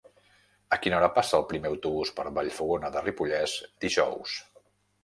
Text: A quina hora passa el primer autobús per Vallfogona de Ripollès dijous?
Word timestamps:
A 0.77 0.79
quina 0.85 0.97
hora 0.99 1.09
passa 1.17 1.35
el 1.41 1.45
primer 1.51 1.71
autobús 1.73 2.13
per 2.21 2.27
Vallfogona 2.39 2.93
de 2.97 3.05
Ripollès 3.07 3.57
dijous? 3.89 4.39